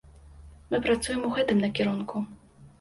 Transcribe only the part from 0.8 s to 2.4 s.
працуем у гэтым накірунку.